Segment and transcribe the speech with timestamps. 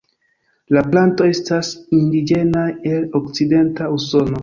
[0.77, 2.67] La plantoj estas indiĝenaj
[2.97, 4.37] el Okcidenta Usono.